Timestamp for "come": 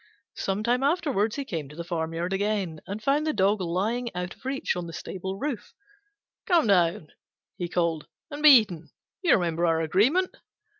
6.47-6.65